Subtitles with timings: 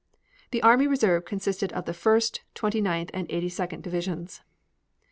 [0.49, 4.41] The army reserve consisted of the First, Twenty ninth, and Eighty second divisions.